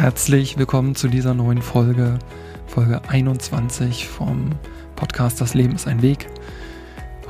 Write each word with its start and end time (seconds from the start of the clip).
Herzlich 0.00 0.56
willkommen 0.56 0.94
zu 0.94 1.08
dieser 1.08 1.34
neuen 1.34 1.60
Folge, 1.60 2.18
Folge 2.66 3.02
21 3.06 4.08
vom 4.08 4.52
Podcast 4.96 5.42
Das 5.42 5.52
Leben 5.52 5.74
ist 5.74 5.86
ein 5.86 6.00
Weg. 6.00 6.26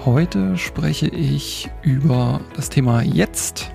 Heute 0.05 0.57
spreche 0.57 1.09
ich 1.09 1.69
über 1.83 2.41
das 2.55 2.71
Thema 2.71 3.03
Jetzt. 3.03 3.73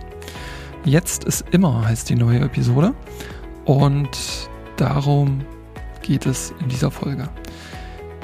Jetzt 0.86 1.26
ist 1.26 1.44
immer 1.52 1.86
heißt 1.86 2.10
die 2.10 2.16
neue 2.16 2.39
Episode 2.39 2.94
und 3.65 4.17
darum 4.78 5.41
geht 6.01 6.25
es 6.25 6.53
in 6.62 6.69
dieser 6.69 6.89
Folge. 6.89 7.27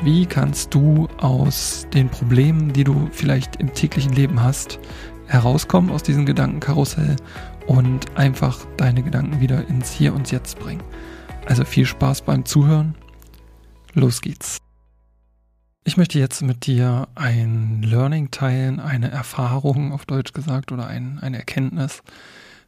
Wie 0.06 0.26
kannst 0.26 0.74
du 0.74 1.10
aus 1.18 1.86
den 1.94 2.08
Problemen, 2.08 2.72
die 2.72 2.86
du 2.86 3.10
vielleicht 3.12 3.58
im 3.58 3.74
täglichen 3.74 4.14
Leben 4.14 4.42
hast, 4.42 4.80
herauskommen 5.28 5.92
aus 5.92 6.02
diesem 6.02 6.26
Gedankenkarussell 6.26 7.18
und 7.72 8.18
einfach 8.18 8.66
deine 8.76 9.02
Gedanken 9.02 9.40
wieder 9.40 9.66
ins 9.70 9.94
Hier 9.94 10.14
und 10.14 10.30
Jetzt 10.30 10.60
bringen. 10.60 10.84
Also 11.46 11.64
viel 11.64 11.86
Spaß 11.86 12.24
beim 12.24 12.44
Zuhören. 12.44 12.96
Los 13.94 14.20
geht's. 14.20 14.58
Ich 15.86 15.96
möchte 15.96 16.20
jetzt 16.20 16.42
mit 16.42 16.66
dir 16.66 17.08
ein 17.16 17.82
Learning 17.82 18.30
teilen, 18.30 18.82
eine 18.82 19.10
Erfahrung 19.10 19.94
auf 19.94 20.06
Deutsch 20.06 20.34
gesagt 20.34 20.74
oder 20.74 20.88
ein, 20.88 21.20
eine 21.20 21.38
Erkenntnis, 21.38 22.04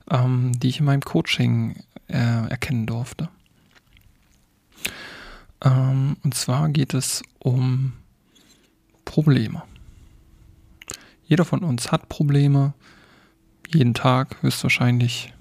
ähm, 0.09 0.53
die 0.57 0.69
ich 0.69 0.79
in 0.79 0.85
meinem 0.85 1.01
Coaching 1.01 1.83
äh, 2.07 2.47
erkennen 2.49 2.85
durfte. 2.85 3.27
Ähm, 5.65 6.15
und 6.23 6.33
zwar 6.33 6.69
geht 6.69 6.93
es 6.93 7.23
um 7.39 7.91
Probleme. 9.03 9.63
Jeder 11.25 11.43
von 11.43 11.59
uns 11.59 11.91
hat 11.91 12.07
Probleme, 12.07 12.73
jeden 13.73 13.93
Tag 13.93 14.41
höchstwahrscheinlich. 14.41 15.33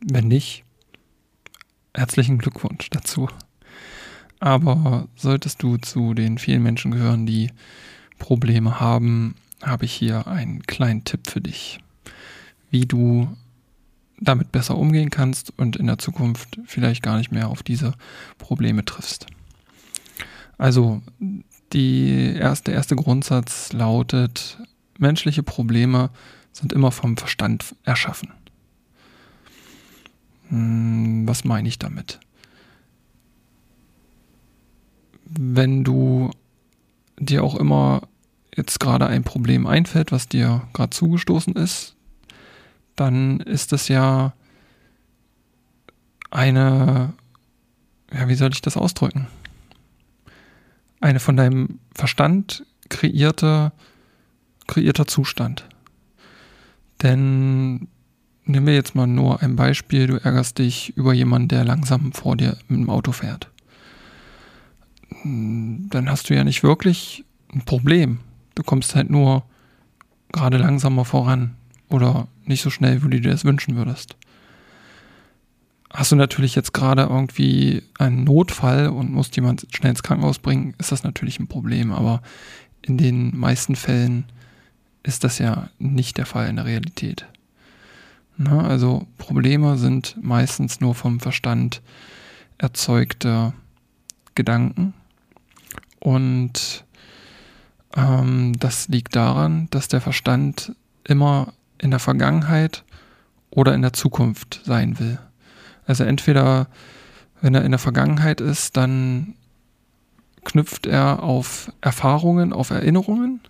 Wenn 0.00 0.28
nicht, 0.28 0.64
herzlichen 1.94 2.38
Glückwunsch 2.38 2.90
dazu. 2.90 3.28
Aber 4.40 5.08
solltest 5.16 5.62
du 5.62 5.76
zu 5.78 6.14
den 6.14 6.38
vielen 6.38 6.62
Menschen 6.62 6.92
gehören, 6.92 7.26
die 7.26 7.50
Probleme 8.18 8.80
haben, 8.80 9.34
habe 9.62 9.84
ich 9.84 9.92
hier 9.92 10.26
einen 10.28 10.62
kleinen 10.62 11.04
Tipp 11.04 11.28
für 11.28 11.40
dich, 11.40 11.80
wie 12.70 12.86
du 12.86 13.28
damit 14.20 14.52
besser 14.52 14.76
umgehen 14.76 15.10
kannst 15.10 15.52
und 15.56 15.76
in 15.76 15.86
der 15.86 15.98
Zukunft 15.98 16.58
vielleicht 16.66 17.02
gar 17.02 17.18
nicht 17.18 17.32
mehr 17.32 17.48
auf 17.48 17.62
diese 17.62 17.94
Probleme 18.38 18.84
triffst. 18.84 19.26
Also 20.56 21.02
die 21.72 22.34
erste, 22.34 22.70
der 22.70 22.74
erste 22.74 22.96
Grundsatz 22.96 23.72
lautet, 23.72 24.58
menschliche 24.98 25.42
Probleme 25.42 26.10
sind 26.58 26.72
immer 26.72 26.90
vom 26.90 27.16
Verstand 27.16 27.76
erschaffen. 27.84 28.32
Hm, 30.48 31.26
was 31.26 31.44
meine 31.44 31.68
ich 31.68 31.78
damit? 31.78 32.18
Wenn 35.24 35.84
du 35.84 36.30
dir 37.18 37.44
auch 37.44 37.54
immer 37.54 38.08
jetzt 38.56 38.80
gerade 38.80 39.06
ein 39.06 39.24
Problem 39.24 39.66
einfällt, 39.66 40.10
was 40.10 40.28
dir 40.28 40.66
gerade 40.72 40.90
zugestoßen 40.90 41.54
ist, 41.54 41.94
dann 42.96 43.38
ist 43.40 43.72
es 43.72 43.86
ja 43.88 44.32
eine, 46.30 47.12
ja, 48.12 48.28
wie 48.28 48.34
soll 48.34 48.52
ich 48.52 48.62
das 48.62 48.76
ausdrücken? 48.76 49.28
Eine 51.00 51.20
von 51.20 51.36
deinem 51.36 51.78
Verstand 51.94 52.66
kreierte, 52.88 53.70
kreierter 54.66 55.06
Zustand. 55.06 55.68
Denn 57.02 57.88
nehmen 58.44 58.66
wir 58.66 58.74
jetzt 58.74 58.94
mal 58.94 59.06
nur 59.06 59.42
ein 59.42 59.56
Beispiel, 59.56 60.06
du 60.06 60.16
ärgerst 60.16 60.58
dich 60.58 60.96
über 60.96 61.12
jemanden, 61.12 61.48
der 61.48 61.64
langsam 61.64 62.12
vor 62.12 62.36
dir 62.36 62.56
mit 62.68 62.80
dem 62.80 62.90
Auto 62.90 63.12
fährt. 63.12 63.50
Dann 65.24 66.08
hast 66.08 66.30
du 66.30 66.34
ja 66.34 66.44
nicht 66.44 66.62
wirklich 66.62 67.24
ein 67.52 67.64
Problem. 67.64 68.20
Du 68.54 68.62
kommst 68.62 68.94
halt 68.94 69.10
nur 69.10 69.44
gerade 70.32 70.58
langsamer 70.58 71.04
voran 71.04 71.54
oder 71.88 72.28
nicht 72.44 72.62
so 72.62 72.70
schnell, 72.70 73.02
wie 73.02 73.10
du 73.10 73.20
dir 73.20 73.30
das 73.30 73.44
wünschen 73.44 73.76
würdest. 73.76 74.16
Hast 75.90 76.12
du 76.12 76.16
natürlich 76.16 76.54
jetzt 76.54 76.74
gerade 76.74 77.02
irgendwie 77.02 77.82
einen 77.98 78.24
Notfall 78.24 78.88
und 78.88 79.10
musst 79.10 79.36
jemand 79.36 79.66
schnell 79.70 79.90
ins 79.90 80.02
Krankenhaus 80.02 80.38
bringen, 80.38 80.74
ist 80.78 80.92
das 80.92 81.02
natürlich 81.02 81.40
ein 81.40 81.48
Problem. 81.48 81.92
Aber 81.92 82.20
in 82.82 82.98
den 82.98 83.36
meisten 83.36 83.74
Fällen 83.74 84.24
ist 85.08 85.24
das 85.24 85.38
ja 85.38 85.70
nicht 85.78 86.18
der 86.18 86.26
Fall 86.26 86.48
in 86.48 86.56
der 86.56 86.66
Realität. 86.66 87.26
Na, 88.36 88.68
also 88.68 89.06
Probleme 89.16 89.78
sind 89.78 90.16
meistens 90.22 90.80
nur 90.80 90.94
vom 90.94 91.18
Verstand 91.18 91.80
erzeugte 92.58 93.54
Gedanken 94.34 94.92
und 95.98 96.84
ähm, 97.96 98.52
das 98.60 98.88
liegt 98.88 99.16
daran, 99.16 99.68
dass 99.70 99.88
der 99.88 100.02
Verstand 100.02 100.76
immer 101.04 101.54
in 101.78 101.90
der 101.90 102.00
Vergangenheit 102.00 102.84
oder 103.48 103.74
in 103.74 103.82
der 103.82 103.94
Zukunft 103.94 104.60
sein 104.64 104.98
will. 104.98 105.18
Also 105.86 106.04
entweder, 106.04 106.68
wenn 107.40 107.54
er 107.54 107.64
in 107.64 107.72
der 107.72 107.78
Vergangenheit 107.78 108.42
ist, 108.42 108.76
dann 108.76 109.34
knüpft 110.44 110.86
er 110.86 111.22
auf 111.22 111.72
Erfahrungen, 111.80 112.52
auf 112.52 112.68
Erinnerungen 112.70 113.40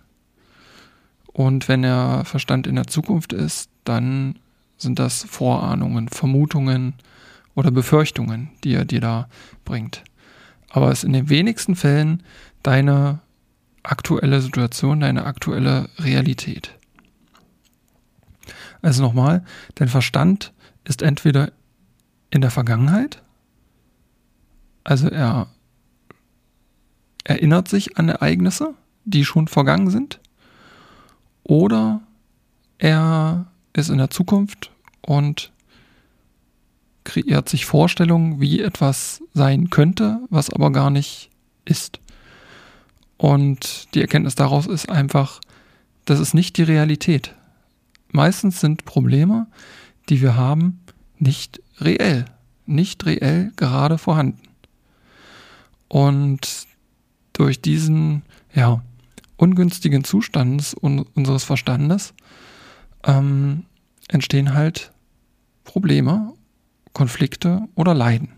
und 1.33 1.67
wenn 1.67 1.83
der 1.83 2.23
Verstand 2.25 2.67
in 2.67 2.75
der 2.75 2.87
Zukunft 2.87 3.33
ist, 3.33 3.69
dann 3.83 4.39
sind 4.77 4.99
das 4.99 5.23
Vorahnungen, 5.23 6.07
Vermutungen 6.07 6.93
oder 7.55 7.71
Befürchtungen, 7.71 8.49
die 8.63 8.73
er 8.73 8.85
dir 8.85 9.01
da 9.01 9.29
bringt. 9.65 10.03
Aber 10.69 10.91
es 10.91 10.99
ist 10.99 11.03
in 11.05 11.13
den 11.13 11.29
wenigsten 11.29 11.75
Fällen 11.75 12.23
deine 12.63 13.19
aktuelle 13.83 14.41
Situation, 14.41 14.99
deine 14.99 15.25
aktuelle 15.25 15.89
Realität. 15.97 16.77
Also 18.81 19.03
nochmal, 19.03 19.43
dein 19.75 19.87
Verstand 19.87 20.53
ist 20.85 21.01
entweder 21.01 21.51
in 22.29 22.41
der 22.41 22.51
Vergangenheit, 22.51 23.21
also 24.83 25.09
er 25.09 25.47
erinnert 27.23 27.67
sich 27.67 27.97
an 27.97 28.09
Ereignisse, 28.09 28.73
die 29.05 29.25
schon 29.25 29.47
vergangen 29.47 29.89
sind, 29.89 30.19
oder 31.49 32.01
er 32.77 33.47
ist 33.73 33.89
in 33.89 33.97
der 33.97 34.11
Zukunft 34.11 34.71
und 35.01 35.51
kreiert 37.03 37.49
sich 37.49 37.65
Vorstellungen, 37.65 38.39
wie 38.39 38.61
etwas 38.61 39.23
sein 39.33 39.71
könnte, 39.71 40.19
was 40.29 40.51
aber 40.51 40.71
gar 40.71 40.91
nicht 40.91 41.31
ist. 41.65 41.99
Und 43.17 43.93
die 43.95 44.01
Erkenntnis 44.01 44.35
daraus 44.35 44.67
ist 44.67 44.89
einfach, 44.89 45.41
das 46.05 46.19
ist 46.19 46.35
nicht 46.35 46.55
die 46.57 46.63
Realität. 46.63 47.33
Meistens 48.11 48.59
sind 48.59 48.85
Probleme, 48.85 49.47
die 50.07 50.21
wir 50.21 50.35
haben, 50.35 50.79
nicht 51.17 51.63
reell, 51.79 52.25
nicht 52.67 53.07
reell 53.07 53.51
gerade 53.55 53.97
vorhanden. 53.97 54.43
Und 55.87 56.67
durch 57.33 57.59
diesen, 57.59 58.21
ja, 58.53 58.83
ungünstigen 59.39 60.03
Zustands 60.03 60.73
un 60.73 61.05
unseres 61.15 61.45
Verstandes 61.45 62.13
ähm, 63.05 63.63
entstehen 64.09 64.53
halt 64.53 64.91
Probleme, 65.63 66.33
Konflikte 66.93 67.61
oder 67.75 67.93
Leiden. 67.93 68.29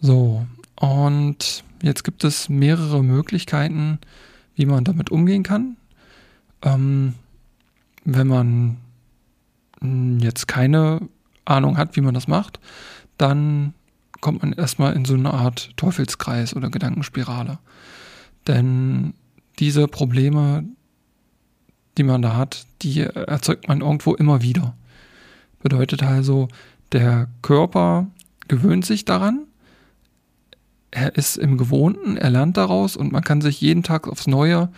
So, 0.00 0.46
und 0.76 1.62
jetzt 1.82 2.04
gibt 2.04 2.24
es 2.24 2.48
mehrere 2.48 3.04
Möglichkeiten, 3.04 3.98
wie 4.54 4.66
man 4.66 4.84
damit 4.84 5.10
umgehen 5.10 5.42
kann. 5.42 5.76
Ähm, 6.62 7.14
wenn 8.04 8.26
man 8.26 8.78
hm, 9.80 10.20
jetzt 10.20 10.48
keine 10.48 11.00
Ahnung 11.44 11.76
hat, 11.76 11.96
wie 11.96 12.00
man 12.00 12.14
das 12.14 12.28
macht, 12.28 12.60
dann 13.18 13.74
kommt 14.20 14.42
man 14.42 14.52
erstmal 14.52 14.94
in 14.94 15.04
so 15.04 15.14
eine 15.14 15.34
Art 15.34 15.76
Teufelskreis 15.76 16.56
oder 16.56 16.70
Gedankenspirale. 16.70 17.58
Denn 18.46 19.14
diese 19.58 19.88
Probleme, 19.88 20.64
die 21.98 22.02
man 22.02 22.22
da 22.22 22.36
hat, 22.36 22.66
die 22.82 23.00
erzeugt 23.00 23.68
man 23.68 23.80
irgendwo 23.80 24.14
immer 24.14 24.42
wieder. 24.42 24.74
Bedeutet 25.62 26.02
also, 26.02 26.48
der 26.90 27.28
Körper 27.42 28.08
gewöhnt 28.48 28.84
sich 28.84 29.04
daran, 29.04 29.46
er 30.90 31.16
ist 31.16 31.38
im 31.38 31.56
Gewohnten, 31.56 32.16
er 32.16 32.30
lernt 32.30 32.56
daraus 32.56 32.96
und 32.96 33.12
man 33.12 33.24
kann 33.24 33.40
sich 33.40 33.60
jeden 33.60 33.82
Tag 33.82 34.08
aufs 34.08 34.26
Neue 34.26 34.68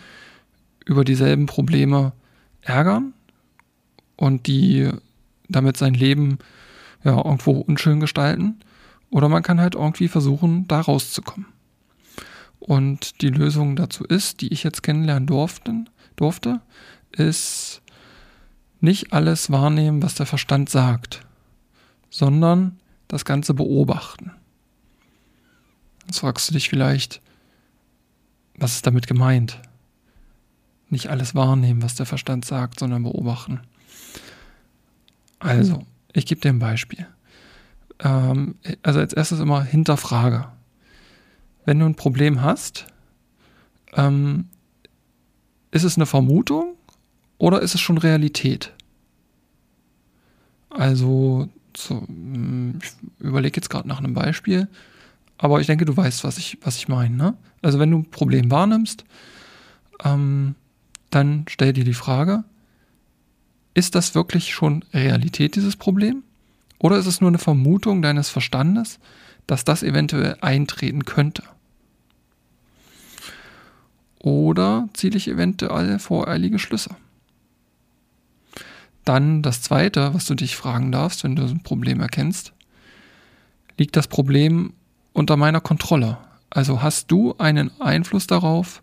über 0.85 1.03
dieselben 1.03 1.45
Probleme 1.45 2.13
ärgern 2.61 3.13
und 4.15 4.47
die 4.47 4.89
damit 5.49 5.77
sein 5.77 5.93
Leben 5.93 6.39
ja 7.03 7.17
irgendwo 7.17 7.51
unschön 7.51 7.99
gestalten. 7.99 8.59
Oder 9.09 9.29
man 9.29 9.43
kann 9.43 9.61
halt 9.61 9.75
irgendwie 9.75 10.07
versuchen, 10.07 10.67
da 10.67 10.81
rauszukommen. 10.81 11.47
Und 12.65 13.21
die 13.21 13.29
Lösung 13.29 13.75
dazu 13.75 14.03
ist, 14.05 14.41
die 14.41 14.51
ich 14.51 14.63
jetzt 14.63 14.81
kennenlernen 14.81 15.27
durfte, 15.27 15.85
durfte, 16.15 16.61
ist 17.11 17.83
nicht 18.79 19.13
alles 19.13 19.51
wahrnehmen, 19.51 20.01
was 20.01 20.15
der 20.15 20.25
Verstand 20.25 20.71
sagt, 20.71 21.21
sondern 22.09 22.79
das 23.07 23.23
Ganze 23.23 23.53
beobachten. 23.53 24.31
Jetzt 26.07 26.19
fragst 26.21 26.49
du 26.49 26.53
dich 26.53 26.67
vielleicht, 26.67 27.21
was 28.57 28.73
ist 28.73 28.87
damit 28.87 29.05
gemeint? 29.05 29.61
Nicht 30.89 31.09
alles 31.09 31.35
wahrnehmen, 31.35 31.83
was 31.83 31.93
der 31.93 32.07
Verstand 32.07 32.45
sagt, 32.45 32.79
sondern 32.79 33.03
beobachten. 33.03 33.59
Also, 35.37 35.85
ich 36.13 36.25
gebe 36.25 36.41
dir 36.41 36.49
ein 36.49 36.59
Beispiel. 36.59 37.05
Ähm, 37.99 38.55
also 38.81 38.99
als 38.99 39.13
erstes 39.13 39.39
immer 39.39 39.63
hinterfrage. 39.63 40.47
Wenn 41.65 41.79
du 41.79 41.85
ein 41.85 41.95
Problem 41.95 42.41
hast, 42.41 42.85
ähm, 43.93 44.47
ist 45.71 45.83
es 45.83 45.97
eine 45.97 46.05
Vermutung 46.05 46.75
oder 47.37 47.61
ist 47.61 47.75
es 47.75 47.81
schon 47.81 47.97
Realität? 47.97 48.71
Also, 50.69 51.49
so, 51.75 52.01
hm, 52.07 52.79
ich 52.81 52.91
überlege 53.19 53.57
jetzt 53.57 53.69
gerade 53.69 53.87
nach 53.87 53.99
einem 53.99 54.13
Beispiel, 54.13 54.67
aber 55.37 55.59
ich 55.59 55.67
denke, 55.67 55.85
du 55.85 55.95
weißt, 55.95 56.23
was 56.23 56.37
ich, 56.37 56.57
was 56.61 56.77
ich 56.77 56.87
meine. 56.87 57.15
Ne? 57.15 57.37
Also, 57.61 57.79
wenn 57.79 57.91
du 57.91 57.99
ein 57.99 58.11
Problem 58.11 58.51
wahrnimmst, 58.51 59.03
ähm, 60.03 60.55
dann 61.09 61.45
stell 61.49 61.73
dir 61.73 61.83
die 61.83 61.93
Frage, 61.93 62.43
ist 63.73 63.95
das 63.95 64.15
wirklich 64.15 64.53
schon 64.53 64.83
Realität, 64.93 65.55
dieses 65.55 65.75
Problem? 65.75 66.23
Oder 66.77 66.97
ist 66.97 67.05
es 67.05 67.21
nur 67.21 67.29
eine 67.29 67.37
Vermutung 67.39 68.01
deines 68.01 68.29
Verstandes, 68.29 68.99
dass 69.47 69.65
das 69.65 69.83
eventuell 69.83 70.37
eintreten 70.41 71.05
könnte? 71.05 71.43
Oder 74.25 74.89
ziele 74.93 75.17
ich 75.17 75.27
eventuell 75.27 75.99
voreilige 75.99 76.57
Schlüsse? 76.57 76.89
Dann 79.03 79.43
das 79.43 79.61
Zweite, 79.61 80.15
was 80.15 80.25
du 80.25 80.33
dich 80.33 80.55
fragen 80.55 80.91
darfst, 80.91 81.23
wenn 81.23 81.35
du 81.35 81.43
ein 81.43 81.61
Problem 81.61 82.01
erkennst, 82.01 82.51
liegt 83.77 83.95
das 83.95 84.07
Problem 84.07 84.73
unter 85.13 85.37
meiner 85.37 85.61
Kontrolle? 85.61 86.17
Also 86.49 86.81
hast 86.81 87.11
du 87.11 87.35
einen 87.37 87.69
Einfluss 87.79 88.25
darauf, 88.25 88.81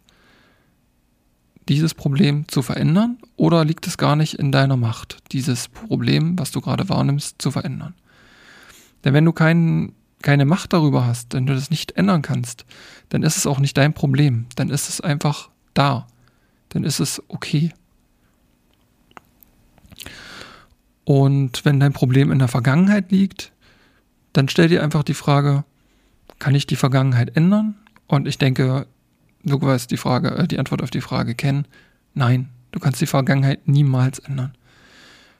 dieses 1.68 1.92
Problem 1.92 2.46
zu 2.46 2.62
verändern 2.62 3.18
oder 3.34 3.64
liegt 3.64 3.88
es 3.88 3.98
gar 3.98 4.14
nicht 4.14 4.34
in 4.34 4.52
deiner 4.52 4.76
Macht, 4.76 5.18
dieses 5.32 5.66
Problem, 5.66 6.38
was 6.38 6.52
du 6.52 6.60
gerade 6.60 6.88
wahrnimmst, 6.88 7.42
zu 7.42 7.50
verändern? 7.50 7.94
Denn 9.04 9.12
wenn 9.12 9.24
du 9.24 9.32
kein, 9.32 9.92
keine 10.22 10.44
Macht 10.44 10.72
darüber 10.72 11.06
hast, 11.06 11.34
wenn 11.34 11.46
du 11.46 11.54
das 11.54 11.70
nicht 11.70 11.92
ändern 11.92 12.22
kannst, 12.22 12.64
dann 13.10 13.22
ist 13.22 13.36
es 13.36 13.46
auch 13.46 13.58
nicht 13.58 13.76
dein 13.76 13.94
Problem, 13.94 14.46
dann 14.56 14.70
ist 14.70 14.88
es 14.88 15.00
einfach 15.00 15.50
da, 15.74 16.06
dann 16.70 16.84
ist 16.84 17.00
es 17.00 17.22
okay. 17.28 17.72
Und 21.04 21.64
wenn 21.64 21.80
dein 21.80 21.92
Problem 21.92 22.30
in 22.30 22.38
der 22.38 22.48
Vergangenheit 22.48 23.10
liegt, 23.10 23.52
dann 24.32 24.48
stell 24.48 24.68
dir 24.68 24.82
einfach 24.82 25.02
die 25.02 25.14
Frage, 25.14 25.64
kann 26.38 26.54
ich 26.54 26.66
die 26.66 26.76
Vergangenheit 26.76 27.36
ändern? 27.36 27.74
Und 28.06 28.26
ich 28.26 28.38
denke, 28.38 28.86
du 29.44 29.60
wirst 29.60 29.90
die 29.90 29.96
Frage, 29.96 30.30
äh, 30.36 30.48
die 30.48 30.58
Antwort 30.58 30.82
auf 30.82 30.90
die 30.90 31.00
Frage 31.00 31.34
kennen. 31.34 31.66
Nein, 32.14 32.48
du 32.72 32.80
kannst 32.80 33.00
die 33.00 33.06
Vergangenheit 33.06 33.66
niemals 33.68 34.18
ändern. 34.20 34.56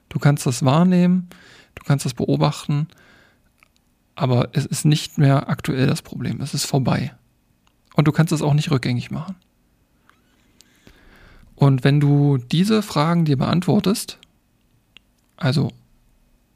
Du 0.08 0.19
kannst 0.19 0.46
das 0.46 0.64
wahrnehmen, 0.64 1.29
du 1.75 1.84
kannst 1.84 2.05
das 2.05 2.14
beobachten, 2.14 2.88
aber 4.14 4.50
es 4.53 4.67
ist 4.67 4.85
nicht 4.85 5.19
mehr 5.19 5.49
aktuell 5.49 5.87
das 5.87 6.03
Problem. 6.03 6.41
Es 6.41 6.55
ist 6.55 6.64
vorbei. 6.64 7.14
Und 7.94 8.09
du 8.09 8.12
kannst 8.12 8.32
es 8.32 8.43
auch 8.43 8.55
nicht 8.55 8.70
rückgängig 8.70 9.11
machen. 9.11 9.37
Und 11.55 11.85
wenn 11.85 12.00
du 12.00 12.38
diese 12.38 12.82
Fragen 12.82 13.25
dir 13.25 13.37
beantwortest, 13.37 14.19
also 15.37 15.70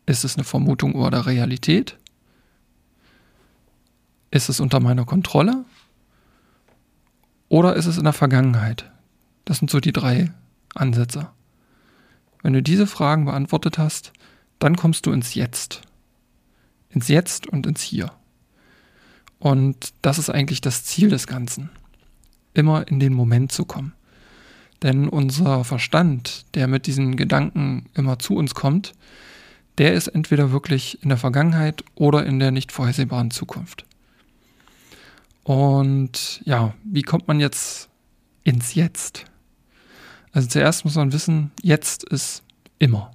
ist 0.07 0.25
es 0.25 0.37
eine 0.37 0.45
Vermutung 0.45 0.95
oder 0.95 1.27
Realität? 1.27 1.97
Ist 4.31 4.49
es 4.49 4.61
unter 4.61 4.81
meiner 4.81 5.05
Kontrolle? 5.05 5.65
Oder 7.49 7.77
ist 7.77 7.87
es 7.87 7.99
in 7.99 8.05
der 8.05 8.13
Vergangenheit? 8.13 8.91
Das 9.45 9.59
sind 9.59 9.71
so 9.71 9.81
die 9.81 9.93
drei 9.93 10.33
Ansätze. 10.75 11.31
Wenn 12.43 12.53
du 12.53 12.63
diese 12.63 12.87
Fragen 12.87 13.25
beantwortet 13.25 13.79
hast, 13.79 14.13
dann 14.59 14.77
kommst 14.77 15.07
du 15.07 15.13
ins 15.13 15.35
Jetzt. 15.35 15.83
Ins 16.97 17.09
Jetzt 17.09 17.47
und 17.47 17.67
ins 17.67 17.83
Hier. 17.83 18.11
Und 19.39 19.93
das 20.01 20.19
ist 20.19 20.31
eigentlich 20.31 20.63
das 20.63 20.83
Ziel 20.83 21.11
des 21.11 21.27
Ganzen. 21.27 21.69
Immer 22.55 22.89
in 22.89 23.01
den 23.01 23.13
Moment 23.13 23.53
zu 23.53 23.67
kommen. 23.67 23.93
Denn 24.83 25.07
unser 25.07 25.63
Verstand, 25.65 26.47
der 26.55 26.69
mit 26.69 26.87
diesen 26.87 27.17
Gedanken 27.17 27.85
immer 27.93 28.19
zu 28.19 28.35
uns 28.35 28.55
kommt, 28.55 28.95
der 29.77 29.93
ist 29.93 30.09
entweder 30.09 30.53
wirklich 30.53 31.03
in 31.03 31.11
der 31.11 31.19
Vergangenheit 31.19 31.85
oder 31.97 32.25
in 32.25 32.39
der 32.39 32.51
nicht 32.51 32.73
vorhersehbaren 32.73 33.31
Zukunft. 33.31 33.85
Und 35.45 36.41
ja, 36.47 36.73
wie 36.83 37.03
kommt 37.03 37.29
man 37.29 37.41
jetzt 37.41 37.91
ins 38.43 38.75
Jetzt? 38.75 39.27
Also 40.33 40.49
zuerst 40.49 40.87
muss 40.87 40.95
man 40.95 41.13
wissen, 41.13 41.51
jetzt 41.61 42.05
ist 42.05 42.43
immer. 42.79 43.13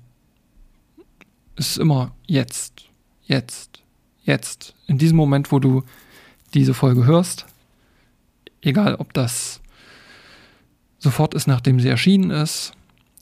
Es 1.56 1.72
ist 1.72 1.78
immer 1.78 2.14
jetzt, 2.28 2.91
jetzt, 3.32 3.82
jetzt. 4.24 4.76
In 4.88 4.98
diesem 4.98 5.18
Moment, 5.18 5.52
wo 5.52 5.60
du 5.60 5.84
diese 6.54 6.74
Folge 6.74 7.06
hörst, 7.06 7.46
egal 8.62 8.96
ob 8.96 9.14
das 9.14 9.62
sofort 11.00 11.34
ist, 11.34 11.48
nachdem 11.48 11.80
sie 11.80 11.88
erschienen 11.88 12.30
ist, 12.30 12.74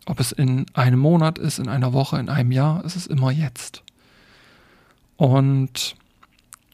ob 0.06 0.20
es 0.20 0.32
in 0.32 0.66
einem 0.74 1.00
Monat 1.00 1.38
ist, 1.38 1.60
in 1.60 1.70
einer 1.70 1.94
Woche, 1.94 2.20
in 2.20 2.30
einem 2.30 2.52
Jahr, 2.52 2.84
es 2.84 2.96
ist 2.96 3.08
immer 3.08 3.32
jetzt. 3.32 3.84
Und 5.16 5.96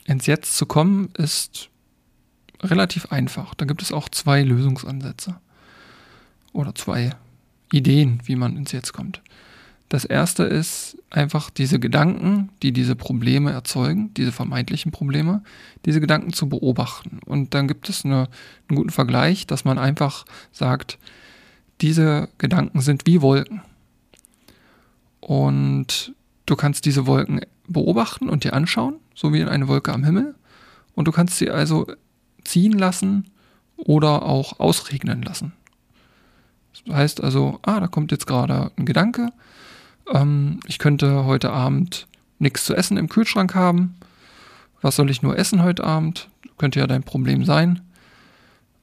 ins 0.06 0.26
Jetzt 0.26 0.56
zu 0.56 0.66
kommen 0.66 1.10
ist 1.18 1.70
relativ 2.62 3.12
einfach. 3.12 3.54
Da 3.54 3.66
gibt 3.66 3.82
es 3.82 3.92
auch 3.92 4.08
zwei 4.08 4.42
Lösungsansätze 4.44 5.36
oder 6.54 6.74
zwei 6.74 7.12
Ideen, 7.72 8.22
wie 8.24 8.36
man 8.36 8.56
ins 8.56 8.72
Jetzt 8.72 8.94
kommt. 8.94 9.22
Das 9.90 10.06
erste 10.06 10.44
ist 10.44 10.98
einfach 11.16 11.50
diese 11.50 11.80
Gedanken, 11.80 12.50
die 12.62 12.72
diese 12.72 12.96
Probleme 12.96 13.52
erzeugen, 13.52 14.14
diese 14.16 14.32
vermeintlichen 14.32 14.92
Probleme, 14.92 15.44
diese 15.86 16.02
Gedanken 16.02 16.34
zu 16.34 16.50
beobachten. 16.50 17.20
Und 17.26 17.54
dann 17.54 17.68
gibt 17.68 17.90
es 17.90 18.04
eine, 18.06 18.28
einen 18.68 18.78
guten 18.78 18.90
Vergleich, 18.90 19.48
dass 19.48 19.66
man 19.66 19.78
einfach 19.78 20.26
sagt, 20.52 21.00
diese 21.82 22.30
Gedanken 22.38 22.82
sind 22.82 23.06
wie 23.06 23.22
Wolken. 23.22 23.62
Und 25.20 26.14
du 26.46 26.56
kannst 26.56 26.86
diese 26.86 27.08
Wolken 27.08 27.42
beobachten 27.68 28.30
und 28.30 28.44
dir 28.44 28.54
anschauen, 28.54 28.96
so 29.16 29.34
wie 29.34 29.40
in 29.40 29.48
eine 29.48 29.68
Wolke 29.68 29.94
am 29.94 30.04
Himmel. 30.04 30.36
Und 30.94 31.08
du 31.08 31.12
kannst 31.12 31.38
sie 31.38 31.50
also 31.50 31.88
ziehen 32.44 32.74
lassen 32.74 33.32
oder 33.78 34.24
auch 34.24 34.60
ausregnen 34.60 35.22
lassen. 35.22 35.54
Das 36.86 36.96
heißt 36.96 37.24
also, 37.24 37.60
ah, 37.64 37.80
da 37.80 37.88
kommt 37.88 38.12
jetzt 38.12 38.28
gerade 38.28 38.72
ein 38.78 38.86
Gedanke, 38.86 39.30
ähm, 40.14 40.60
ich 40.68 40.80
könnte 40.80 41.26
heute 41.26 41.52
Abend 41.52 42.08
nichts 42.40 42.66
zu 42.66 42.76
essen 42.76 42.98
im 42.98 43.10
Kühlschrank 43.10 43.56
haben. 43.56 43.96
Was 44.82 44.96
soll 44.96 45.10
ich 45.10 45.22
nur 45.22 45.38
essen 45.38 45.64
heute 45.64 45.84
Abend? 45.84 46.30
Könnte 46.58 46.80
ja 46.80 46.88
dein 46.88 47.04
Problem 47.04 47.44
sein. 47.46 47.82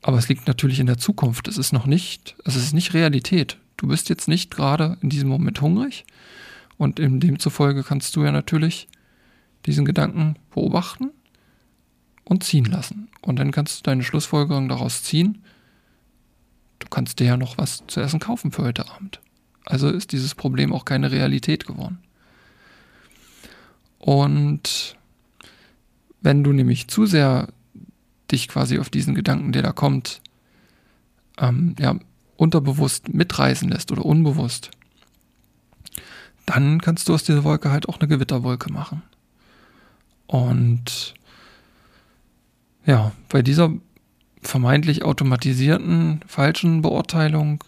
Aber 0.02 0.18
es 0.18 0.28
liegt 0.28 0.48
natürlich 0.48 0.80
in 0.80 0.86
der 0.86 0.98
Zukunft. 0.98 1.46
Es 1.46 1.58
ist 1.58 1.72
noch 1.72 1.86
nicht, 1.86 2.34
es 2.44 2.56
ist 2.56 2.72
nicht 2.72 2.92
Realität. 2.92 3.58
Du 3.76 3.86
bist 3.86 4.08
jetzt 4.08 4.28
nicht 4.28 4.50
gerade 4.50 4.98
in 5.00 5.10
diesem 5.10 5.28
Moment 5.28 5.60
hungrig. 5.60 6.04
Und 6.76 6.98
in 6.98 7.20
demzufolge 7.20 7.84
kannst 7.84 8.16
du 8.16 8.24
ja 8.24 8.32
natürlich 8.32 8.88
diesen 9.66 9.84
Gedanken 9.84 10.36
beobachten 10.50 11.10
und 12.24 12.42
ziehen 12.42 12.64
lassen. 12.64 13.08
Und 13.20 13.38
dann 13.38 13.52
kannst 13.52 13.78
du 13.78 13.82
deine 13.84 14.02
Schlussfolgerung 14.02 14.68
daraus 14.68 15.04
ziehen. 15.04 15.44
Du 16.80 16.88
kannst 16.88 17.20
dir 17.20 17.26
ja 17.26 17.36
noch 17.36 17.58
was 17.58 17.84
zu 17.86 18.00
essen 18.00 18.18
kaufen 18.18 18.50
für 18.50 18.64
heute 18.64 18.88
Abend. 18.90 19.20
Also 19.64 19.88
ist 19.88 20.12
dieses 20.12 20.34
Problem 20.34 20.72
auch 20.72 20.84
keine 20.84 21.10
Realität 21.12 21.66
geworden. 21.66 21.98
Und 23.98 24.96
wenn 26.20 26.42
du 26.42 26.52
nämlich 26.52 26.88
zu 26.88 27.06
sehr 27.06 27.48
dich 28.30 28.48
quasi 28.48 28.78
auf 28.78 28.90
diesen 28.90 29.14
Gedanken, 29.14 29.52
der 29.52 29.62
da 29.62 29.72
kommt, 29.72 30.20
ähm, 31.38 31.76
ja, 31.78 31.96
unterbewusst 32.36 33.12
mitreißen 33.12 33.68
lässt 33.68 33.92
oder 33.92 34.04
unbewusst, 34.04 34.70
dann 36.46 36.80
kannst 36.80 37.08
du 37.08 37.14
aus 37.14 37.22
dieser 37.22 37.44
Wolke 37.44 37.70
halt 37.70 37.88
auch 37.88 38.00
eine 38.00 38.08
Gewitterwolke 38.08 38.72
machen. 38.72 39.02
Und 40.26 41.14
ja, 42.84 43.12
bei 43.28 43.42
dieser 43.42 43.72
vermeintlich 44.40 45.04
automatisierten 45.04 46.20
falschen 46.26 46.82
Beurteilung 46.82 47.62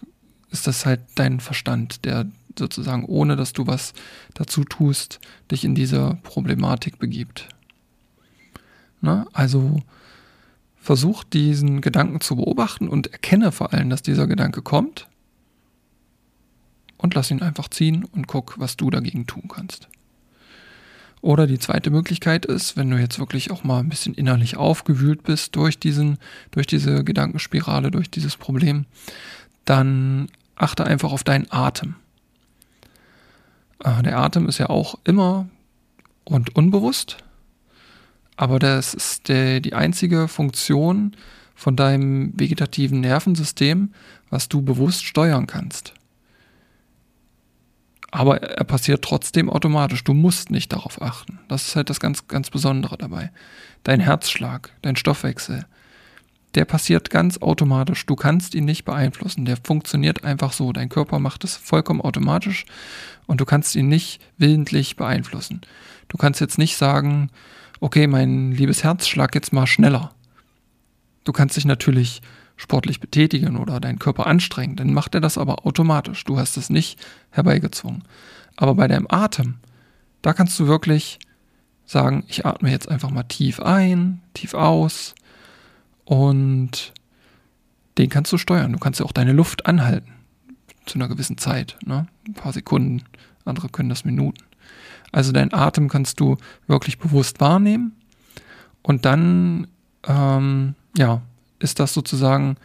ist 0.55 0.67
das 0.67 0.85
halt 0.85 1.01
dein 1.15 1.41
Verstand, 1.41 2.05
der 2.05 2.25
sozusagen, 2.57 3.03
ohne 3.03 3.35
dass 3.35 3.51
du 3.51 3.67
was 3.67 3.93
dazu 4.33 4.63
tust, 4.63 5.19
dich 5.51 5.65
in 5.65 5.75
diese 5.75 6.17
Problematik 6.23 6.97
begibt. 6.97 7.49
Ne? 9.01 9.27
Also 9.33 9.81
versuch 10.77 11.25
diesen 11.25 11.81
Gedanken 11.81 12.21
zu 12.21 12.37
beobachten 12.37 12.87
und 12.87 13.07
erkenne 13.07 13.51
vor 13.51 13.73
allem, 13.73 13.89
dass 13.89 14.01
dieser 14.01 14.27
Gedanke 14.27 14.61
kommt 14.61 15.07
und 16.97 17.13
lass 17.15 17.31
ihn 17.31 17.41
einfach 17.41 17.67
ziehen 17.67 18.05
und 18.05 18.27
guck, 18.27 18.57
was 18.57 18.77
du 18.77 18.89
dagegen 18.89 19.27
tun 19.27 19.49
kannst. 19.53 19.89
Oder 21.21 21.47
die 21.47 21.59
zweite 21.59 21.89
Möglichkeit 21.89 22.45
ist, 22.45 22.77
wenn 22.77 22.89
du 22.89 22.97
jetzt 22.97 23.19
wirklich 23.19 23.51
auch 23.51 23.63
mal 23.63 23.79
ein 23.79 23.89
bisschen 23.89 24.13
innerlich 24.13 24.57
aufgewühlt 24.57 25.23
bist 25.23 25.55
durch 25.55 25.79
diesen, 25.79 26.19
durch 26.51 26.67
diese 26.67 27.03
Gedankenspirale, 27.03 27.91
durch 27.91 28.09
dieses 28.09 28.37
Problem, 28.37 28.85
dann 29.65 30.29
achte 30.55 30.85
einfach 30.85 31.11
auf 31.11 31.23
deinen 31.23 31.51
Atem. 31.51 31.95
Äh, 33.83 34.03
der 34.03 34.17
Atem 34.17 34.47
ist 34.47 34.57
ja 34.57 34.69
auch 34.69 34.95
immer 35.03 35.47
und 36.23 36.55
unbewusst, 36.55 37.17
aber 38.37 38.59
das 38.59 38.93
ist 38.93 39.29
der, 39.29 39.59
die 39.59 39.73
einzige 39.73 40.27
Funktion 40.27 41.15
von 41.55 41.75
deinem 41.75 42.33
vegetativen 42.37 42.99
Nervensystem, 42.99 43.93
was 44.29 44.49
du 44.49 44.61
bewusst 44.61 45.05
steuern 45.05 45.47
kannst. 45.47 45.93
Aber 48.11 48.41
er 48.41 48.63
passiert 48.63 49.03
trotzdem 49.03 49.49
automatisch. 49.49 50.03
Du 50.03 50.13
musst 50.13 50.49
nicht 50.49 50.71
darauf 50.71 51.01
achten. 51.01 51.39
Das 51.47 51.67
ist 51.67 51.75
halt 51.75 51.89
das 51.89 51.99
ganz, 51.99 52.27
ganz 52.27 52.49
Besondere 52.49 52.97
dabei. 52.97 53.31
Dein 53.83 53.99
Herzschlag, 53.99 54.71
dein 54.81 54.95
Stoffwechsel, 54.95 55.65
der 56.55 56.65
passiert 56.65 57.09
ganz 57.09 57.37
automatisch. 57.39 58.05
Du 58.05 58.15
kannst 58.15 58.55
ihn 58.55 58.65
nicht 58.65 58.85
beeinflussen. 58.85 59.45
Der 59.45 59.57
funktioniert 59.61 60.23
einfach 60.23 60.53
so. 60.53 60.71
Dein 60.71 60.89
Körper 60.89 61.19
macht 61.19 61.43
es 61.43 61.55
vollkommen 61.55 62.01
automatisch 62.01 62.65
und 63.27 63.41
du 63.41 63.45
kannst 63.45 63.75
ihn 63.75 63.87
nicht 63.87 64.21
willentlich 64.37 64.95
beeinflussen. 64.95 65.61
Du 66.07 66.17
kannst 66.17 66.41
jetzt 66.41 66.57
nicht 66.57 66.77
sagen, 66.77 67.29
okay, 67.79 68.07
mein 68.07 68.51
liebes 68.51 68.83
Herz, 68.83 69.07
schlag 69.07 69.35
jetzt 69.35 69.53
mal 69.53 69.67
schneller. 69.67 70.11
Du 71.23 71.33
kannst 71.33 71.57
dich 71.57 71.65
natürlich 71.65 72.21
sportlich 72.57 72.99
betätigen 72.99 73.57
oder 73.57 73.79
deinen 73.79 73.99
Körper 73.99 74.27
anstrengen, 74.27 74.77
dann 74.77 74.93
macht 74.93 75.13
er 75.13 75.21
das 75.21 75.37
aber 75.37 75.65
automatisch. 75.65 76.23
Du 76.23 76.37
hast 76.37 76.55
es 76.55 76.69
nicht 76.69 76.99
herbeigezwungen. 77.31 78.03
Aber 78.55 78.75
bei 78.75 78.87
deinem 78.87 79.07
Atem, 79.09 79.55
da 80.21 80.33
kannst 80.33 80.57
du 80.59 80.67
wirklich 80.67 81.19
sagen, 81.85 82.23
ich 82.27 82.45
atme 82.45 82.71
jetzt 82.71 82.89
einfach 82.89 83.09
mal 83.11 83.23
tief 83.23 83.59
ein, 83.59 84.21
tief 84.33 84.53
aus 84.53 85.15
und 86.05 86.93
den 87.97 88.09
kannst 88.09 88.31
du 88.31 88.37
steuern. 88.37 88.73
Du 88.73 88.79
kannst 88.79 88.99
ja 88.99 89.05
auch 89.05 89.11
deine 89.11 89.33
Luft 89.33 89.65
anhalten 89.65 90.11
zu 90.85 90.97
einer 90.97 91.07
gewissen 91.07 91.37
Zeit, 91.37 91.77
ne? 91.85 92.07
ein 92.27 92.33
paar 92.33 92.53
Sekunden, 92.53 93.03
andere 93.43 93.69
können 93.69 93.89
das 93.89 94.05
Minuten. 94.05 94.43
Also 95.11 95.31
deinen 95.31 95.53
Atem 95.53 95.89
kannst 95.89 96.19
du 96.19 96.37
wirklich 96.67 96.99
bewusst 96.99 97.39
wahrnehmen 97.39 97.93
und 98.81 99.05
dann 99.05 99.67
ähm, 100.03 100.75
ja, 100.97 101.21
ist 101.59 101.79
das 101.79 101.93
sozusagen 101.93 102.57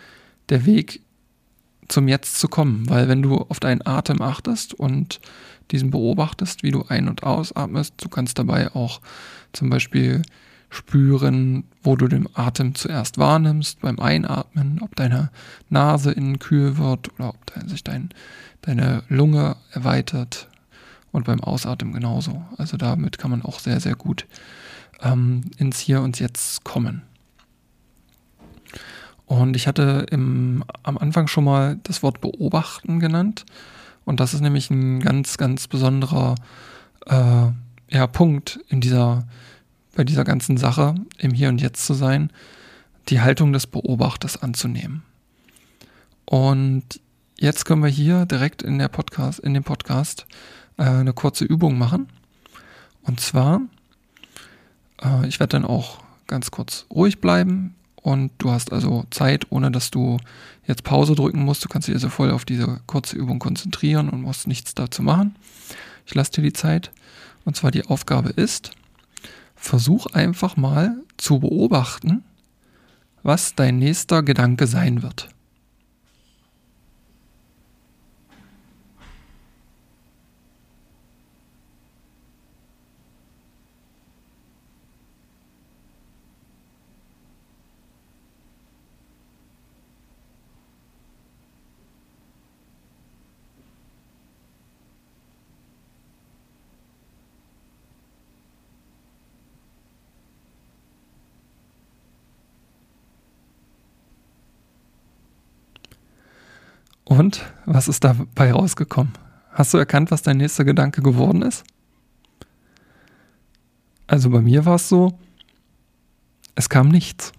der 0.49 0.66
Weg 0.66 1.00
zum 1.88 2.09
Jetzt 2.09 2.38
zu 2.38 2.49
kommen. 2.49 2.88
Weil 2.88 3.09
wenn 3.09 3.23
du 3.23 3.37
auf 3.37 3.61
deinen 3.61 3.87
Atem 3.87 4.23
achtest 4.23 4.75
und 4.75 5.20
diesen 5.70 5.90
beobachtest, 5.90 6.62
wie 6.62 6.70
du 6.70 6.85
ein- 6.88 7.09
und 7.09 7.23
ausatmest, 7.23 7.94
du 7.99 8.09
kannst 8.09 8.38
dabei 8.38 8.75
auch 8.75 9.00
zum 9.52 9.70
Beispiel 9.70 10.23
spüren, 10.71 11.65
wo 11.83 11.97
du 11.97 12.09
den 12.09 12.29
Atem 12.35 12.75
zuerst 12.75 13.19
wahrnimmst 13.19 13.81
beim 13.81 13.99
Einatmen, 13.99 14.81
ob 14.83 14.95
deine 14.97 15.31
Nase 15.69 16.12
innen 16.12 16.39
kühl 16.39 16.79
wird 16.79 17.12
oder 17.15 17.31
ob 17.31 17.53
sich 17.67 17.85
dein, 17.85 18.11
deine 18.62 19.03
Lunge 19.09 19.57
erweitert 19.73 20.49
und 21.12 21.25
beim 21.25 21.41
Ausatmen 21.41 21.93
genauso. 21.93 22.45
Also 22.57 22.77
damit 22.77 23.19
kann 23.19 23.33
man 23.33 23.43
auch 23.43 23.59
sehr, 23.59 23.81
sehr 23.81 23.97
gut 23.97 24.27
ähm, 25.03 25.43
ins 25.59 25.81
Hier 25.81 26.03
und 26.03 26.21
Jetzt 26.21 26.65
kommen. 26.65 27.03
Und 29.27 29.55
ich 29.55 29.67
hatte 29.67 30.07
im, 30.11 30.65
am 30.83 30.99
Anfang 30.99 31.29
schon 31.29 31.45
mal 31.45 31.79
das 31.85 32.03
Wort 32.03 32.21
beobachten 32.21 32.99
genannt. 32.99 33.45
Und 34.05 34.19
das 34.19 34.35
ist 34.35 34.41
nämlich 34.41 34.71
ein 34.71 35.00
ganz, 35.00 35.37
ganz 35.37 35.69
besonderer 35.69 36.35
äh, 37.07 37.47
ja, 37.91 38.07
Punkt 38.09 38.61
in 38.69 38.81
dieser, 38.81 39.27
bei 39.94 40.04
dieser 40.04 40.25
ganzen 40.25 40.56
Sache, 40.56 40.94
im 41.18 41.32
Hier 41.32 41.49
und 41.49 41.61
Jetzt 41.61 41.85
zu 41.85 41.94
sein, 41.94 42.32
die 43.09 43.20
Haltung 43.20 43.52
des 43.52 43.66
Beobachters 43.66 44.42
anzunehmen. 44.42 45.02
Und 46.26 47.00
jetzt 47.38 47.64
können 47.64 47.82
wir 47.82 47.90
hier 47.90 48.26
direkt 48.26 48.62
in 48.62 48.78
der 48.78 48.88
Podcast, 48.88 49.40
in 49.40 49.54
dem 49.54 49.64
Podcast 49.64 50.26
äh, 50.76 50.85
eine 50.85 51.12
kurze 51.12 51.44
Übung 51.44 51.78
machen. 51.78 52.09
Und 53.02 53.20
zwar, 53.20 53.62
äh, 55.02 55.26
ich 55.26 55.40
werde 55.40 55.52
dann 55.52 55.64
auch 55.64 56.02
ganz 56.26 56.50
kurz 56.50 56.87
ruhig 56.90 57.20
bleiben, 57.20 57.75
und 58.02 58.32
du 58.38 58.50
hast 58.50 58.73
also 58.73 59.04
Zeit, 59.11 59.47
ohne 59.50 59.70
dass 59.70 59.90
du 59.90 60.18
jetzt 60.66 60.85
Pause 60.85 61.14
drücken 61.14 61.44
musst. 61.44 61.64
Du 61.64 61.68
kannst 61.68 61.88
dich 61.88 61.94
also 61.94 62.09
voll 62.09 62.30
auf 62.30 62.44
diese 62.44 62.80
kurze 62.87 63.16
Übung 63.16 63.38
konzentrieren 63.38 64.09
und 64.09 64.23
musst 64.23 64.47
nichts 64.47 64.75
dazu 64.75 65.02
machen. 65.02 65.37
Ich 66.06 66.14
lasse 66.14 66.32
dir 66.32 66.42
die 66.42 66.52
Zeit. 66.52 66.92
Und 67.44 67.56
zwar 67.56 67.70
die 67.70 67.87
Aufgabe 67.87 68.30
ist, 68.30 68.73
versuch 69.61 70.07
einfach 70.07 70.57
mal 70.57 70.97
zu 71.17 71.38
beobachten, 71.38 72.25
was 73.23 73.55
dein 73.55 73.79
nächster 73.79 74.23
Gedanke 74.23 74.67
sein 74.67 75.02
wird. 75.02 75.29
Und 107.21 107.45
was 107.67 107.87
ist 107.87 108.03
dabei 108.05 108.50
rausgekommen? 108.50 109.12
Hast 109.50 109.75
du 109.75 109.77
erkannt, 109.77 110.11
was 110.11 110.23
dein 110.23 110.39
nächster 110.39 110.65
Gedanke 110.65 111.03
geworden 111.03 111.43
ist? 111.43 111.65
Also 114.07 114.31
bei 114.31 114.41
mir 114.41 114.65
war 114.65 114.77
es 114.77 114.89
so, 114.89 115.19
es 116.55 116.71
kam 116.71 116.89
nichts. 116.89 117.33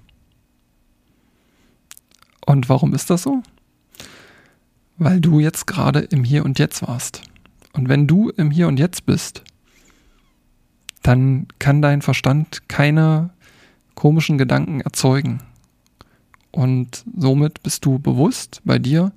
Und 2.46 2.70
warum 2.70 2.94
ist 2.94 3.10
das 3.10 3.24
so? 3.24 3.42
Weil 4.98 5.20
du 5.20 5.40
jetzt 5.40 5.66
gerade 5.66 6.02
im 6.02 6.24
Hier 6.24 6.46
und 6.46 6.60
Jetzt 6.60 6.88
warst. 6.88 7.24
Und 7.74 7.90
wenn 7.90 8.06
du 8.06 8.30
im 8.30 8.52
Hier 8.52 8.68
und 8.68 8.78
Jetzt 8.78 9.08
bist, 9.08 9.44
dann 11.02 11.48
kann 11.58 11.82
dein 11.82 12.04
Verstand 12.04 12.70
keine 12.70 13.32
komischen 13.96 14.38
Gedanken 14.38 14.82
erzeugen. 14.82 15.40
Und 16.52 17.04
somit 17.18 17.64
bist 17.64 17.84
du 17.84 17.98
bewusst 17.98 18.62
bei 18.64 18.78
dir 18.78 19.12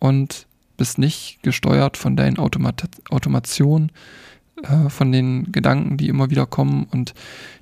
und 0.00 0.46
bist 0.76 0.98
nicht 0.98 1.38
gesteuert 1.42 1.96
von 1.96 2.16
deinen 2.16 2.38
Automat 2.38 2.88
Automationen, 3.10 3.92
äh, 4.62 4.88
von 4.88 5.12
den 5.12 5.52
Gedanken, 5.52 5.96
die 5.96 6.08
immer 6.08 6.30
wieder 6.30 6.46
kommen 6.46 6.84
und 6.90 7.14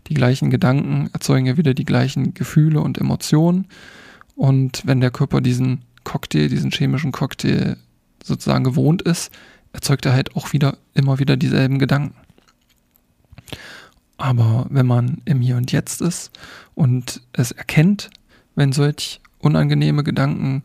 die 0.06 0.14
gleichen 0.14 0.48
Gedanken 0.48 1.10
erzeugen 1.12 1.46
ja 1.46 1.56
wieder 1.58 1.74
die 1.74 1.84
gleichen 1.84 2.32
Gefühle 2.32 2.80
und 2.80 2.96
Emotionen. 2.96 3.66
Und 4.34 4.82
wenn 4.86 5.00
der 5.00 5.10
Körper 5.10 5.40
diesen 5.40 5.82
Cocktail, 6.04 6.48
diesen 6.48 6.70
chemischen 6.70 7.12
Cocktail 7.12 7.76
sozusagen 8.24 8.64
gewohnt 8.64 9.02
ist, 9.02 9.30
erzeugt 9.72 10.06
er 10.06 10.14
halt 10.14 10.34
auch 10.36 10.52
wieder 10.52 10.78
immer 10.94 11.18
wieder 11.18 11.36
dieselben 11.36 11.78
Gedanken. 11.78 12.14
Aber 14.16 14.66
wenn 14.70 14.86
man 14.86 15.22
im 15.24 15.40
Hier 15.40 15.56
und 15.56 15.70
Jetzt 15.70 16.00
ist 16.00 16.30
und 16.74 17.22
es 17.32 17.52
erkennt, 17.52 18.10
wenn 18.54 18.72
solch 18.72 19.20
unangenehme 19.40 20.04
Gedanken 20.04 20.62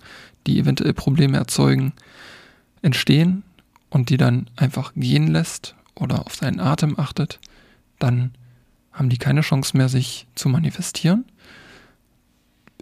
die 0.48 0.60
eventuell 0.60 0.94
Probleme 0.94 1.38
erzeugen, 1.38 1.94
entstehen 2.82 3.44
und 3.89 4.10
die 4.10 4.18
dann 4.18 4.50
einfach 4.56 4.94
gehen 4.96 5.27
lässt 5.27 5.75
oder 5.96 6.25
auf 6.25 6.36
seinen 6.36 6.60
Atem 6.60 7.00
achtet, 7.00 7.39
dann 8.00 8.34
haben 8.92 9.10
die 9.10 9.18
keine 9.18 9.42
Chance 9.42 9.77
mehr, 9.77 9.89
sich 9.89 10.27
zu 10.36 10.50
manifestieren, 10.50 11.25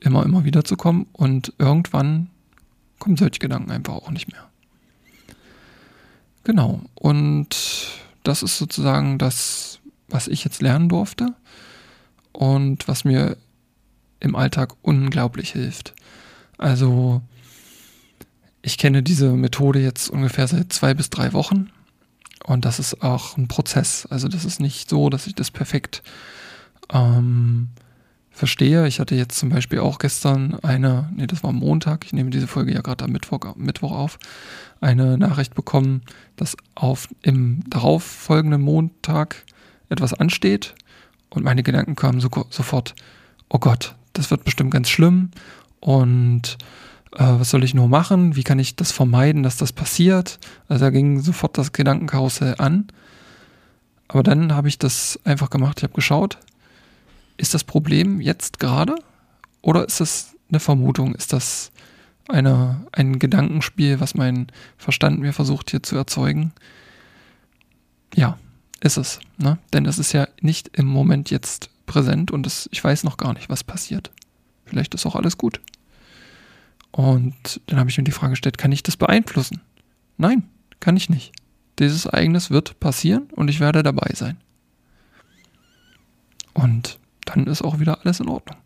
immer, 0.02 0.26
immer 0.26 0.44
wieder 0.44 0.64
zu 0.64 0.76
kommen 0.76 1.06
und 1.14 1.54
irgendwann 1.58 2.30
kommen 3.00 3.18
solche 3.18 3.40
Gedanken 3.40 3.72
einfach 3.72 3.94
auch 3.94 4.12
nicht 4.12 4.32
mehr. 4.32 4.48
Genau, 6.44 6.82
und 6.96 7.56
das 8.24 8.42
ist 8.42 8.58
sozusagen 8.58 9.18
das, 9.18 9.80
was 10.08 10.28
ich 10.28 10.44
jetzt 10.44 10.62
lernen 10.62 10.90
durfte 10.90 11.36
und 12.32 12.88
was 12.88 13.04
mir 13.04 13.38
im 14.22 14.36
Alltag 14.36 14.76
unglaublich 14.82 15.52
hilft. 15.52 15.94
Also 16.58 17.22
ich 18.62 18.78
kenne 18.78 19.04
diese 19.04 19.32
Methode 19.34 19.82
jetzt 19.82 20.10
ungefähr 20.10 20.48
seit 20.48 20.72
zwei 20.72 20.94
bis 20.94 21.10
drei 21.10 21.34
Wochen 21.34 21.70
und 22.46 22.64
das 22.66 22.80
ist 22.80 23.02
auch 23.02 23.38
ein 23.38 23.48
Prozess. 23.48 24.08
Also 24.10 24.28
das 24.28 24.46
ist 24.46 24.60
nicht 24.60 24.90
so, 24.90 25.10
dass 25.10 25.28
ich 25.28 25.36
das 25.36 25.52
perfekt 25.52 26.04
ähm, 26.94 27.70
verstehe. 28.30 28.88
Ich 28.88 29.00
hatte 29.00 29.16
jetzt 29.16 29.38
zum 29.38 29.50
Beispiel 29.50 29.80
auch 29.80 30.00
gestern 30.00 30.56
eine, 30.62 31.10
nee, 31.16 31.28
das 31.28 31.44
war 31.44 31.52
Montag, 31.52 32.06
ich 32.06 32.14
nehme 32.14 32.30
diese 32.30 32.48
Folge 32.48 32.74
ja 32.74 32.82
gerade 32.82 33.06
am 33.06 33.12
Mittwoch, 33.12 33.56
Mittwoch 33.56 33.92
auf, 33.92 34.20
eine 34.80 35.18
Nachricht 35.18 35.56
bekommen, 35.56 36.02
dass 36.36 36.56
auf 36.76 37.10
im 37.22 37.64
darauf 37.70 38.04
folgenden 38.04 38.62
Montag 38.62 39.44
etwas 39.90 40.14
ansteht 40.14 40.76
und 41.30 41.44
meine 41.44 41.64
Gedanken 41.64 41.96
kamen 41.96 42.22
so, 42.22 42.30
sofort, 42.50 42.96
oh 43.50 43.60
Gott, 43.60 43.96
das 44.14 44.32
wird 44.32 44.44
bestimmt 44.44 44.72
ganz 44.72 44.90
schlimm 44.90 45.32
und 45.80 46.58
äh, 47.14 47.20
was 47.20 47.50
soll 47.50 47.64
ich 47.64 47.74
nur 47.74 47.88
machen? 47.88 48.36
Wie 48.36 48.44
kann 48.44 48.60
ich 48.60 48.76
das 48.76 48.92
vermeiden, 48.92 49.44
dass 49.44 49.58
das 49.58 49.74
passiert? 49.74 50.40
Also 50.68 50.86
da 50.86 50.90
ging 50.90 51.20
sofort 51.20 51.58
das 51.58 51.74
Gedankenkarussell 51.74 52.56
an. 52.58 52.88
Aber 54.08 54.24
dann 54.24 54.54
habe 54.54 54.68
ich 54.68 54.78
das 54.78 55.20
einfach 55.24 55.50
gemacht. 55.50 55.80
Ich 55.80 55.84
habe 55.84 55.94
geschaut, 55.94 56.38
ist 57.38 57.54
das 57.54 57.64
Problem 57.64 58.22
jetzt 58.22 58.60
gerade 58.60 58.96
oder 59.62 59.86
ist 59.86 60.00
das 60.00 60.36
eine 60.50 60.60
Vermutung? 60.60 61.16
Ist 61.16 61.34
das 61.34 61.72
eine, 62.28 62.86
ein 62.92 63.20
Gedankenspiel, 63.20 64.00
was 64.00 64.16
mein 64.16 64.48
Verstand 64.78 65.20
mir 65.20 65.34
versucht 65.34 65.72
hier 65.72 65.82
zu 65.82 65.96
erzeugen? 65.96 66.54
Ja, 68.14 68.38
ist 68.82 68.98
es. 68.98 69.20
Ne? 69.38 69.58
Denn 69.74 69.86
es 69.86 69.98
ist 69.98 70.12
ja 70.12 70.28
nicht 70.42 70.70
im 70.78 70.86
Moment 70.86 71.32
jetzt 71.32 71.71
präsent 71.86 72.32
und 72.32 72.48
es, 72.48 72.70
ich 72.72 72.84
weiß 72.84 73.04
noch 73.04 73.18
gar 73.18 73.34
nicht, 73.34 73.50
was 73.50 73.64
passiert. 73.64 74.12
Vielleicht 74.66 74.94
ist 74.94 75.06
auch 75.06 75.16
alles 75.16 75.38
gut. 75.38 75.60
Und 76.92 77.62
dann 77.68 77.80
habe 77.80 77.90
ich 77.90 77.98
mir 77.98 78.04
die 78.04 78.12
Frage 78.12 78.32
gestellt, 78.32 78.58
kann 78.58 78.72
ich 78.72 78.84
das 78.84 78.98
beeinflussen? 78.98 79.62
Nein, 80.18 80.50
kann 80.80 80.98
ich 80.98 81.10
nicht. 81.10 81.32
Dieses 81.80 82.06
Ereignis 82.06 82.52
wird 82.52 82.80
passieren 82.80 83.28
und 83.32 83.50
ich 83.50 83.60
werde 83.60 83.82
dabei 83.84 84.12
sein. 84.14 84.38
Und 86.54 87.00
dann 87.26 87.48
ist 87.48 87.62
auch 87.62 87.80
wieder 87.80 88.02
alles 88.02 88.20
in 88.20 88.28
Ordnung. 88.28 88.58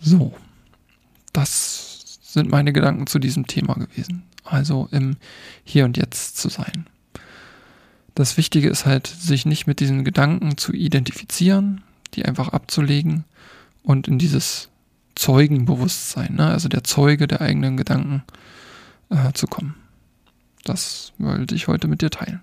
So, 0.00 0.34
das 1.32 2.18
sind 2.22 2.50
meine 2.50 2.72
Gedanken 2.72 3.06
zu 3.06 3.18
diesem 3.18 3.46
Thema 3.46 3.74
gewesen. 3.74 4.24
Also 4.44 4.88
im 4.90 5.16
Hier 5.64 5.84
und 5.84 5.96
Jetzt 5.96 6.36
zu 6.36 6.48
sein. 6.48 6.86
Das 8.16 8.38
Wichtige 8.38 8.70
ist 8.70 8.86
halt, 8.86 9.06
sich 9.06 9.44
nicht 9.44 9.66
mit 9.66 9.78
diesen 9.78 10.02
Gedanken 10.02 10.56
zu 10.56 10.72
identifizieren, 10.72 11.82
die 12.14 12.24
einfach 12.24 12.48
abzulegen 12.48 13.24
und 13.82 14.08
in 14.08 14.18
dieses 14.18 14.70
Zeugenbewusstsein, 15.14 16.34
ne? 16.34 16.46
also 16.46 16.68
der 16.68 16.82
Zeuge 16.82 17.28
der 17.28 17.42
eigenen 17.42 17.76
Gedanken 17.76 18.22
äh, 19.10 19.34
zu 19.34 19.46
kommen. 19.46 19.74
Das 20.64 21.12
wollte 21.18 21.54
ich 21.54 21.68
heute 21.68 21.88
mit 21.88 22.00
dir 22.00 22.08
teilen. 22.08 22.40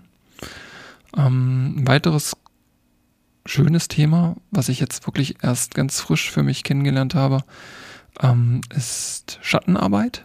Ähm, 1.16 1.78
ein 1.78 1.88
weiteres 1.88 2.36
schönes 3.44 3.88
Thema, 3.88 4.36
was 4.52 4.68
ich 4.68 4.78
jetzt 4.78 5.08
wirklich 5.08 5.42
erst 5.42 5.74
ganz 5.74 6.00
frisch 6.00 6.30
für 6.30 6.44
mich 6.44 6.62
kennengelernt 6.62 7.16
habe, 7.16 7.42
ähm, 8.22 8.60
ist 8.72 9.40
Schattenarbeit. 9.42 10.22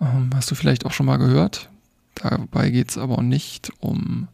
Ähm, 0.00 0.30
hast 0.32 0.48
du 0.52 0.54
vielleicht 0.54 0.86
auch 0.86 0.92
schon 0.92 1.06
mal 1.06 1.16
gehört. 1.16 1.71
Dabei 2.14 2.70
geht 2.70 2.90
es 2.90 2.98
aber 2.98 3.22
nicht 3.22 3.72
um 3.80 4.28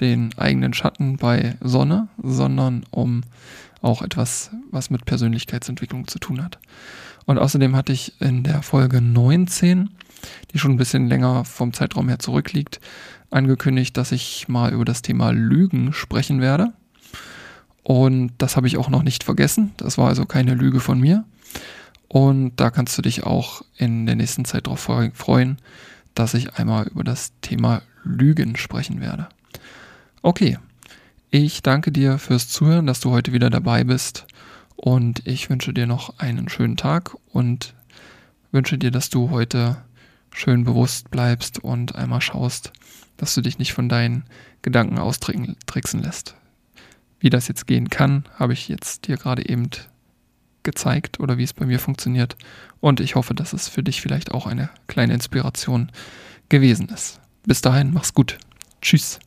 den 0.00 0.36
eigenen 0.36 0.74
Schatten 0.74 1.16
bei 1.16 1.56
Sonne, 1.60 2.08
sondern 2.22 2.84
um 2.90 3.22
auch 3.80 4.02
etwas, 4.02 4.50
was 4.70 4.90
mit 4.90 5.04
Persönlichkeitsentwicklung 5.04 6.06
zu 6.06 6.18
tun 6.18 6.42
hat. 6.42 6.58
Und 7.26 7.38
außerdem 7.38 7.76
hatte 7.76 7.92
ich 7.92 8.20
in 8.20 8.42
der 8.42 8.62
Folge 8.62 9.00
19, 9.00 9.90
die 10.52 10.58
schon 10.58 10.72
ein 10.72 10.76
bisschen 10.76 11.08
länger 11.08 11.44
vom 11.44 11.72
Zeitraum 11.72 12.08
her 12.08 12.18
zurückliegt, 12.18 12.80
angekündigt, 13.30 13.96
dass 13.96 14.12
ich 14.12 14.48
mal 14.48 14.72
über 14.72 14.84
das 14.84 15.02
Thema 15.02 15.30
Lügen 15.30 15.92
sprechen 15.92 16.40
werde. 16.40 16.72
Und 17.82 18.32
das 18.38 18.56
habe 18.56 18.66
ich 18.66 18.76
auch 18.76 18.88
noch 18.88 19.02
nicht 19.02 19.24
vergessen. 19.24 19.72
Das 19.76 19.98
war 19.98 20.08
also 20.08 20.24
keine 20.24 20.54
Lüge 20.54 20.80
von 20.80 21.00
mir. 21.00 21.24
Und 22.08 22.56
da 22.56 22.70
kannst 22.70 22.96
du 22.98 23.02
dich 23.02 23.24
auch 23.24 23.62
in 23.76 24.06
der 24.06 24.16
nächsten 24.16 24.44
Zeit 24.44 24.66
darauf 24.66 24.80
freuen, 25.14 25.56
dass 26.14 26.34
ich 26.34 26.54
einmal 26.54 26.86
über 26.88 27.04
das 27.04 27.32
Thema 27.40 27.82
Lügen 28.04 28.56
sprechen 28.56 29.00
werde. 29.00 29.28
Okay, 30.22 30.58
ich 31.30 31.62
danke 31.62 31.92
dir 31.92 32.18
fürs 32.18 32.48
Zuhören, 32.48 32.86
dass 32.86 33.00
du 33.00 33.10
heute 33.10 33.32
wieder 33.32 33.50
dabei 33.50 33.84
bist 33.84 34.26
und 34.76 35.26
ich 35.26 35.48
wünsche 35.48 35.72
dir 35.72 35.86
noch 35.86 36.18
einen 36.18 36.48
schönen 36.48 36.76
Tag 36.76 37.16
und 37.30 37.74
wünsche 38.50 38.78
dir, 38.78 38.90
dass 38.90 39.10
du 39.10 39.30
heute 39.30 39.78
schön 40.30 40.64
bewusst 40.64 41.10
bleibst 41.10 41.58
und 41.58 41.94
einmal 41.94 42.20
schaust, 42.20 42.72
dass 43.16 43.34
du 43.34 43.40
dich 43.40 43.58
nicht 43.58 43.72
von 43.72 43.88
deinen 43.88 44.24
Gedanken 44.62 44.98
austricksen 44.98 46.02
lässt. 46.02 46.34
Wie 47.20 47.30
das 47.30 47.48
jetzt 47.48 47.66
gehen 47.66 47.88
kann, 47.88 48.24
habe 48.38 48.52
ich 48.52 48.68
jetzt 48.68 49.06
dir 49.06 49.16
gerade 49.16 49.48
eben 49.48 49.70
gezeigt 50.62 51.20
oder 51.20 51.38
wie 51.38 51.44
es 51.44 51.52
bei 51.52 51.66
mir 51.66 51.78
funktioniert 51.78 52.36
und 52.80 53.00
ich 53.00 53.14
hoffe, 53.14 53.34
dass 53.34 53.52
es 53.52 53.68
für 53.68 53.82
dich 53.82 54.00
vielleicht 54.00 54.32
auch 54.32 54.46
eine 54.46 54.70
kleine 54.86 55.14
Inspiration 55.14 55.90
gewesen 56.48 56.88
ist. 56.88 57.20
Bis 57.44 57.60
dahin, 57.60 57.92
mach's 57.92 58.14
gut. 58.14 58.38
Tschüss. 58.80 59.18